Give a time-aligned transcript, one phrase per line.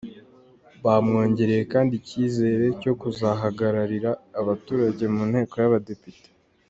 [0.83, 6.29] Bamwongereye kandi ikizere cyo kuzahagararira abaturage mu nteko y’abadepite.